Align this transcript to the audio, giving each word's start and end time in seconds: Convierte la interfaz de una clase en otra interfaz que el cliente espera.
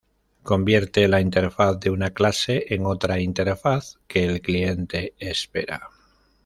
Convierte 0.41 1.07
la 1.07 1.21
interfaz 1.21 1.79
de 1.79 1.91
una 1.91 2.09
clase 2.11 2.73
en 2.73 2.87
otra 2.87 3.19
interfaz 3.19 3.99
que 4.07 4.25
el 4.25 4.41
cliente 4.41 5.13
espera. 5.19 5.89